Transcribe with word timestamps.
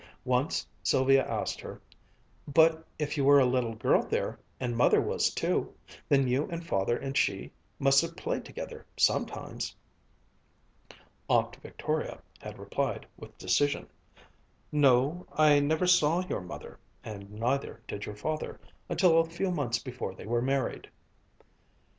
Once 0.25 0.65
Sylvia 0.81 1.23
asked 1.23 1.61
her, 1.61 1.79
"But 2.47 2.87
if 2.97 3.17
you 3.17 3.23
were 3.23 3.39
a 3.39 3.45
little 3.45 3.75
girl 3.75 4.01
there, 4.01 4.39
and 4.59 4.75
Mother 4.75 4.99
was 4.99 5.29
too, 5.31 5.75
then 6.09 6.27
you 6.27 6.47
and 6.49 6.65
Father 6.65 6.97
and 6.97 7.15
she 7.15 7.51
must 7.77 8.01
have 8.01 8.15
played 8.17 8.43
together 8.43 8.83
sometimes?" 8.97 9.75
Aunt 11.29 11.55
Victoria 11.57 12.19
had 12.39 12.57
replied 12.57 13.05
with 13.15 13.37
decision, 13.37 13.87
"No, 14.71 15.27
I 15.33 15.59
never 15.59 15.85
saw 15.85 16.21
your 16.27 16.41
mother, 16.41 16.79
and 17.03 17.29
neither 17.33 17.83
did 17.87 18.07
your 18.07 18.15
father 18.15 18.59
until 18.89 19.19
a 19.19 19.29
few 19.29 19.51
months 19.51 19.77
before 19.77 20.15
they 20.15 20.25
were 20.25 20.41
married." 20.41 20.89